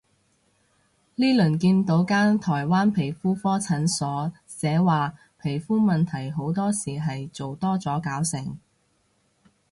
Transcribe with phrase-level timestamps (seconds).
[1.13, 8.57] 呢輪見到間台灣皮膚科診所，寫話皮膚問題好多時係做多咗搞成